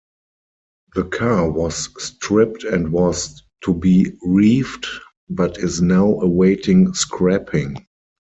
[0.95, 4.87] The car was stripped and was to be reefed,
[5.29, 7.85] but is now awaiting scrapping.